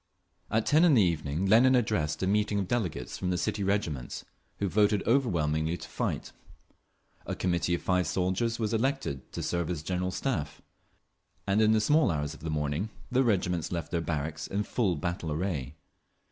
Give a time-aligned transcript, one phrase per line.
[0.49, 4.25] At ten in the evening Lenin addressed a meeting of delegates from the city regiments,
[4.57, 6.31] who voted overwhelmingly to fight.
[7.27, 10.59] A Committee of five soldiers was elected to serve as General Staff,
[11.45, 14.95] and in the small hours of the morning the regiments left their barracks in full
[14.95, 15.75] battle array….